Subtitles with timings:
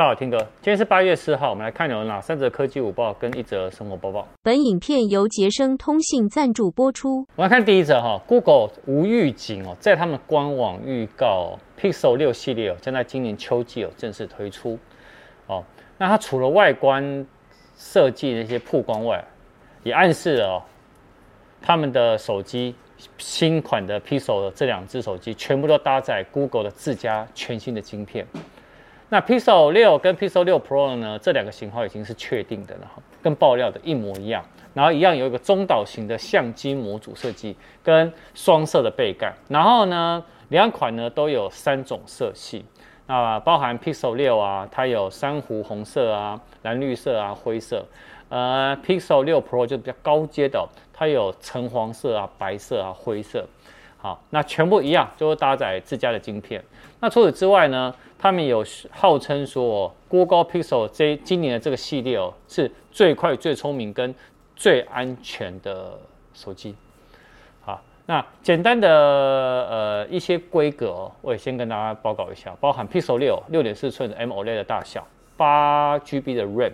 [0.00, 4.26] 大家好，听哥，今天是八月四号，我们来看有哪三则科技午报跟一则生活播报。
[4.42, 7.18] 本影片由杰生通信赞助播出。
[7.36, 14.78] 我们来看第一则哈，Google 无预警哦，在他们官网预告 Pixel 六系列哦，将在今年秋季有正式推出
[15.46, 15.62] 哦。
[15.98, 17.26] 那它除了外观
[17.76, 19.22] 设计那些曝光外，
[19.82, 20.62] 也暗示了哦，
[21.60, 22.74] 他们的手机
[23.18, 28.26] 新款的 Pixel 的这两只手机全部都搭载 Google 的自家全新的晶片。
[29.12, 32.88] 那 Pixel 六跟 Pixel 六 Pro 呢，这两个型号已经是确定的了，
[33.20, 34.44] 跟爆料的一模一样。
[34.72, 39.34] 然后一样有一个中岛型的相机模组设计，跟双色的背盖。
[39.48, 42.64] 然后呢，两款呢都有三种色系，
[43.08, 47.84] 那包含 Pixel 六啊，它有珊瑚红色啊、蓝绿色啊、灰色。
[48.28, 53.44] 呃，Pixel 六 Pro 就比较高阶的，它有橙黄色啊、白色啊、灰色。
[54.00, 56.64] 好，那全部一样，都搭载自家的晶片。
[57.00, 57.94] 那除此之外呢？
[58.22, 64.14] 他们有号称说，Google Pixel 这今年的这个系列哦，是最快、最聪明跟
[64.54, 65.98] 最安全的
[66.34, 66.74] 手机。
[67.62, 75.06] 好，那简单的呃一些规格哦，我也先跟大家报告一下，包含 Pixel 六六点四寸的 AMOLED 的大小，
[75.38, 76.72] 八 GB 的 RAM，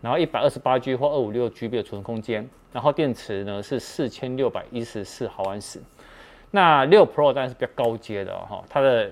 [0.00, 5.80] 然后一百二十八 G 或二五六 GB 的储存空间，然后电池呢是四千六百一十四毫安时。
[6.52, 9.10] 那六 Pro 当然是比较高阶的哈，它的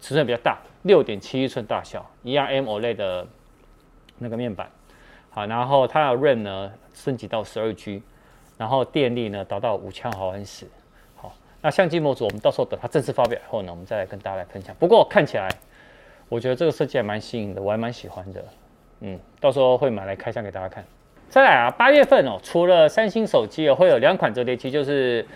[0.00, 0.58] 尺寸比较大。
[0.82, 3.26] 六点七一寸大小，一样 AMOLED 的
[4.18, 4.68] 那个面板，
[5.30, 8.02] 好，然后它的 RAM 呢升级到十二 G，
[8.58, 10.66] 然后电力呢达到五千毫安时，
[11.16, 14.76] 好，那相机模组我们到时候等它正式发表以后呢，我们再来跟大家来分享。
[14.78, 15.48] 不过看起来，
[16.28, 18.44] 我觉得这个设计还蛮新颖的，我还蛮喜欢的，
[19.00, 20.84] 嗯，到时候会买来开箱给大家看。
[21.30, 25.26] 再来啊，八月份哦，除了三星手机哦会有两款折叠机，就是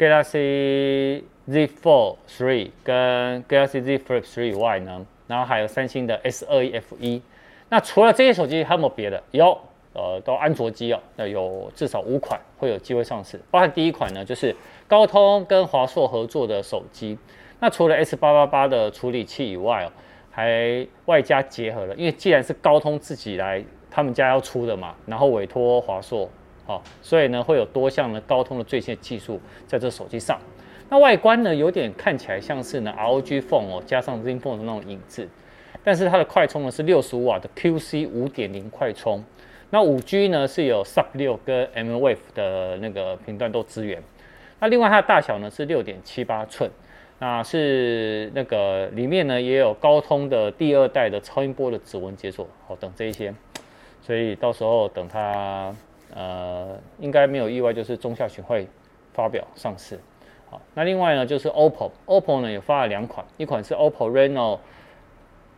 [0.00, 7.20] Galaxy Z Fold 3跟 Galaxy Z Flip 3以外呢，然后还有三星的 S21 FE。
[7.68, 9.22] 那除了这些手机，还有没有别的？
[9.32, 9.58] 有，
[9.92, 10.98] 呃，都安卓机哦。
[11.16, 13.38] 那有至少五款会有机会上市。
[13.50, 14.56] 包含第一款呢，就是
[14.88, 17.18] 高通跟华硕合作的手机。
[17.58, 19.92] 那除了 S888 的处理器以外哦，
[20.30, 26.26] 还外加结合了，因为既然是高通自己来，他们家要出的嘛，然后委托华硕，
[26.70, 30.38] 哦，所以呢会有多项呢高通的最新技术在这手机上。
[30.88, 35.28] 那外观呢，有点看起来像是呢 ROG Phone 哦，加上 Zen Phone 的那种影子，
[35.82, 39.24] 但是它的快充呢是六十五瓦的 QC 五点零快充。
[39.70, 44.02] 那五 G 呢是有 Sub 六跟 mmWave 的那个频段都支援。
[44.58, 46.68] 那另外它的大小呢是六点七八寸，
[47.20, 53.32] 那是那个里面呢也有高通的第二代的超音波的指纹解锁，好等这一些，
[54.02, 55.72] 所以到时候等它
[56.14, 58.66] 呃应该没有意外，就是中下旬会
[59.12, 59.98] 发表上市。
[60.50, 64.58] 好，那另外呢，就是 OPPO，OPPO 呢也发了两款，一款是 OPPO Reno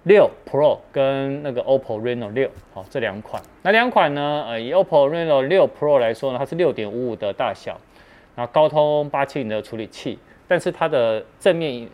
[0.02, 3.42] 六 Pro 跟那个 OPPO Reno 六，好，这两款。
[3.62, 7.80] 那两款呢，呃，以 OPPO Reno 六 Pro 来说呢，它是六点五五的大小，
[8.34, 11.88] 然后高通八七零的处理器，但是它的正面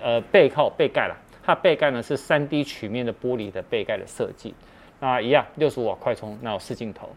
[0.00, 4.54] 呃背靠背盖啦，它的背盖呢是三 D 曲面的玻璃的背盖的设计，
[4.98, 7.08] 那一样六十五瓦快充，那有四镜头。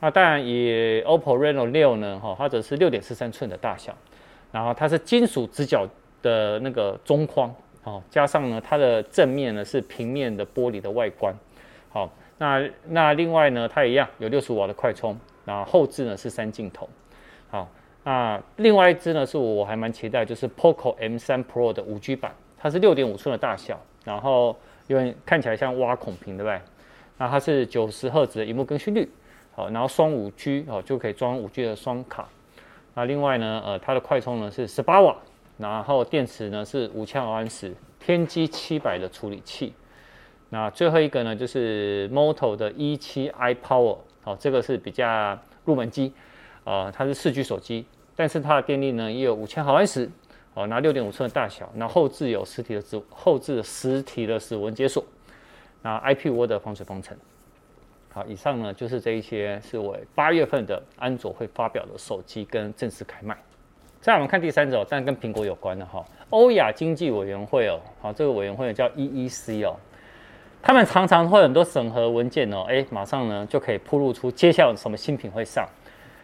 [0.00, 3.94] 那当然以 OPPO Reno 六呢，哈，它则是六点四三寸的大小。
[4.52, 5.88] 然后它是金属直角
[6.22, 11.32] 的那个中框，哦，加上呢，它的正面呢是平面的玻璃的外观，
[11.88, 16.88] 好，那那另外呢，它一样有六十瓦的快充，然后后置呢是三镜头，
[17.48, 17.70] 好，
[18.02, 24.56] 那另外一支呢是我还蛮期待，就是 Poco M3 Pro 的五 G 版，它是六点五寸的大小，然后
[24.88, 26.60] 因为看起来像挖孔屏，对不对？
[27.18, 29.08] 那它是九十赫兹的荧幕更新率，
[29.68, 32.28] 然后双五 G 哦就可以装五 G 的双卡。
[32.94, 35.16] 那另外呢，呃，它的快充呢是十八瓦，
[35.58, 39.72] 然后电池呢是五千毫安时，天玑七百的处理器。
[40.48, 46.12] 那最后一个呢就是 Moto 的 E7 iPower，好，这个是比较入门机，
[46.64, 50.10] 呃，它是四 G 手机，但是它的电力呢也有五千毫安时，
[50.54, 55.04] 哦，那六点五寸的大小，那后置有实体的指后置实体的指纹解锁，
[55.82, 57.16] 那 IP5 的防水防尘。
[58.12, 63.36] 好，以上呢就是这一些是我八月份的安卓会发表的手机跟正式开卖。
[64.00, 69.76] 再来我们看第三者，但跟苹果有关的哈，欧亚经济委员会哦，好，这个委员会叫 EEC 哦，
[70.60, 75.68] 他们常常会很多审核文件哦，哎，马上呢就可以铺露出接下来什么新品会上。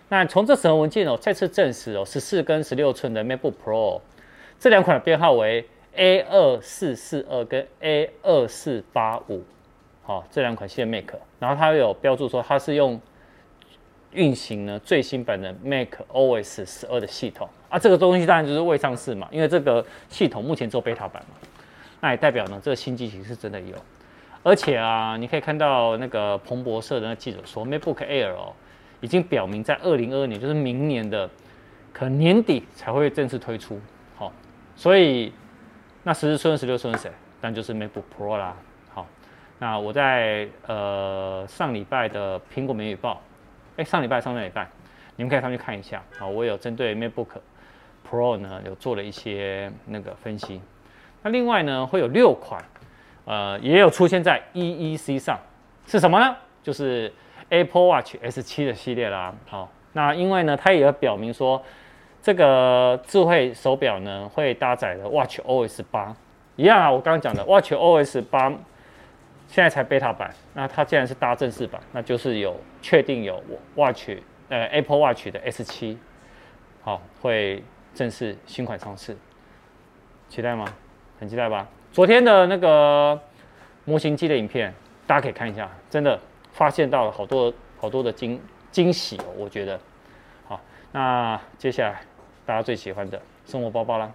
[0.08, 4.00] 那从这审核文件哦，再次证实哦，十四跟十六寸的 MacBook Pro
[4.58, 9.44] 这两款的编号为 A 二四四二跟 A 二四八五。
[10.06, 13.00] 好，这两款新的 Mac，然后它有标注说它是用
[14.12, 21.36] 运行呢最新版的 Mac OS 十二的系统啊，这个东西当然就是未上市嘛，因为这个系统目前只有 beta 版嘛，
[22.00, 23.74] 那也代表呢这个新机型是真的有，
[24.44, 28.52] 而且啊，你可以看到那个彭博社的那记者说，MacBook Air 哦，
[29.00, 31.28] 已经表明在二零二二年，就是明年的
[31.92, 33.80] 可能年底才会正式推出。
[34.14, 34.32] 好，
[34.76, 35.32] 所以
[36.04, 37.10] 那十四寸、十六寸是谁？
[37.40, 38.56] 但就是 MacBook Pro 啦。
[39.58, 43.20] 那我在呃上礼拜的苹果每日报，
[43.76, 44.68] 哎、上礼拜、上个礼拜，
[45.16, 46.02] 你们可以上去看一下。
[46.18, 47.28] 好，我有针对 MacBook
[48.08, 50.60] Pro 呢，有做了一些那个分析。
[51.22, 52.62] 那另外呢，会有六款。
[53.24, 55.36] 呃，也有出现在 EEC 上，
[55.84, 56.36] 是什么呢？
[56.62, 57.12] 就是
[57.48, 59.34] Apple Watch S7 的系列啦。
[59.48, 61.60] 好，那因为呢，它也有表明说，
[62.22, 66.14] 这个智慧手表呢会搭载的 Watch OS 八，
[66.54, 66.88] 一样啊。
[66.88, 68.52] 我刚刚讲的 Watch OS 八
[69.48, 73.42] 现在才 beta 版，那它既然是搭正式版，那就是有确定有
[73.74, 74.10] Watch
[74.48, 75.96] 呃 Apple Watch 的 S7，
[76.82, 77.62] 好，会
[77.94, 79.16] 正式新款上市，
[80.28, 80.66] 期待吗？
[81.18, 81.66] 很期待吧。
[81.92, 83.18] 昨天的那个
[83.84, 84.74] 模型机的影片，
[85.06, 86.20] 大家可以看一下，真的
[86.52, 88.40] 发现到了好多好多的惊
[88.70, 89.80] 惊喜哦，我觉得。
[90.46, 90.60] 好，
[90.92, 92.00] 那接下来
[92.44, 94.12] 大家最喜欢的生活包包啦。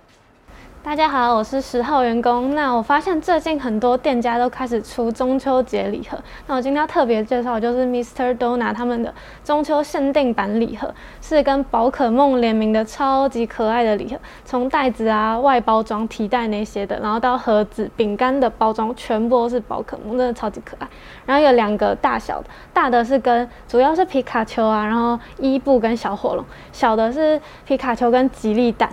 [0.83, 2.56] 大家好，我是十号员工。
[2.56, 6.18] 那我发现最近很多店家都开始出中秋节礼盒。
[6.48, 8.36] 那我今天要特别介绍就是 Mr.
[8.36, 9.13] Donut 他们的
[9.44, 10.92] 中秋限定版礼盒，
[11.22, 14.19] 是跟宝可梦联名的超级可爱的礼盒。
[14.44, 20.88] 从袋子啊、外包装、提袋那些的，然后到盒子、饼干的包装，全部都是宝可梦，真的超级可爱。
[21.28, 26.44] 然后有两个大小的，大的是跟主要是皮卡丘啊，然后伊布跟小火龙；
[26.74, 28.89] 小的是皮卡丘跟吉利蛋。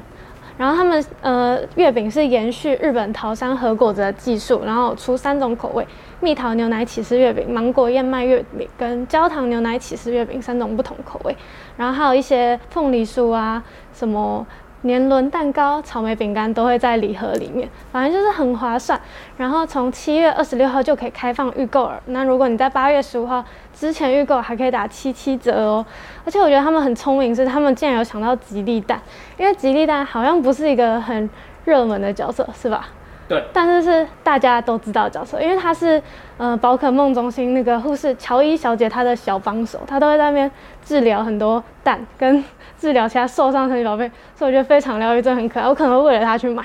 [0.59, 5.87] 然后他们呃月饼是延续日本桃山和果子的技术，然后出三种口味：
[6.21, 11.35] 蜜桃牛奶起司月饼、芒果燕麦月饼跟焦糖牛奶起司月饼三种不同口味。
[11.77, 13.63] 然后还有一些凤梨酥啊
[13.95, 14.47] 什么。
[14.83, 19.01] 年轮蛋糕、草莓饼干都会在礼盒里面，反正就是很划算。
[19.37, 22.01] 然后从七月二十六号就可以开放预购了。
[22.07, 23.45] 那如果你在八月十五号
[23.75, 25.85] 之前预购，还可以打七七折哦。
[26.25, 29.01] 而且我觉得他们很聪明，是他们竟然有想到吉利蛋，
[29.37, 31.29] 因为吉利蛋好像不是一个很
[31.65, 32.89] 热门的角色，是吧？
[33.29, 36.03] 对，但是是大家都知道的角色，因为他是
[36.39, 40.51] 呃宝可梦中心那个护士乔伊小姐她的小帮手，她都会在那边
[40.83, 42.43] 治疗很多蛋跟
[42.79, 46.65] 治疗其他受伤的神奇宝贝，所以我觉得非常疗愈，真的很可爱，我可能会为了她去买。